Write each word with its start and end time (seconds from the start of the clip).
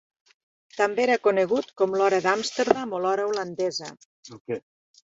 També 0.79 1.03
era 1.03 1.17
conegut 1.27 1.69
com 1.83 1.95
l"Hora 1.99 2.23
d"Amsterdam 2.25 2.99
o 3.01 3.05
l"Hora 3.07 3.31
holandesa. 3.31 3.95